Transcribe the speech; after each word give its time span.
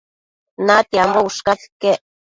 natiambo 0.65 1.19
ushcas 1.29 1.61
iquec 1.67 1.99